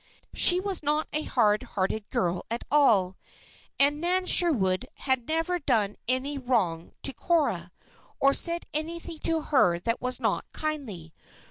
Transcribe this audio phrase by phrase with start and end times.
[0.33, 3.17] She was not a hard hearted girl at all.
[3.79, 7.71] And Nan Sherwood had never done any wrong to Cora,
[8.19, 11.13] or said anything to her that was not kindly.